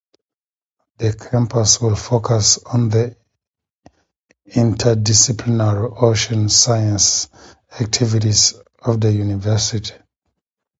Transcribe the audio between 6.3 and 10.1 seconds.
Sciences activities of the university.